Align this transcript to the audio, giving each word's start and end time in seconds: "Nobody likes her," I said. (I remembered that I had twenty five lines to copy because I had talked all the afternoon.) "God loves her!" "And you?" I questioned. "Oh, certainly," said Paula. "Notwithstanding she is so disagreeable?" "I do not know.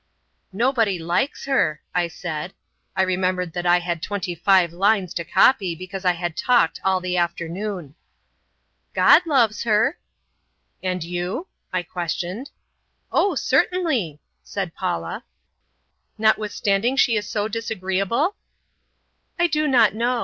"Nobody 0.51 0.97
likes 0.97 1.45
her," 1.45 1.83
I 1.93 2.07
said. 2.07 2.55
(I 2.95 3.03
remembered 3.03 3.53
that 3.53 3.67
I 3.67 3.77
had 3.77 4.01
twenty 4.01 4.33
five 4.33 4.73
lines 4.73 5.13
to 5.13 5.23
copy 5.23 5.75
because 5.75 6.05
I 6.05 6.13
had 6.13 6.35
talked 6.35 6.79
all 6.83 6.99
the 6.99 7.17
afternoon.) 7.17 7.93
"God 8.95 9.23
loves 9.27 9.61
her!" 9.61 9.99
"And 10.81 11.03
you?" 11.03 11.45
I 11.71 11.83
questioned. 11.83 12.49
"Oh, 13.11 13.35
certainly," 13.35 14.19
said 14.41 14.73
Paula. 14.73 15.23
"Notwithstanding 16.17 16.95
she 16.95 17.15
is 17.15 17.29
so 17.29 17.47
disagreeable?" 17.47 18.33
"I 19.37 19.45
do 19.45 19.67
not 19.67 19.93
know. 19.93 20.19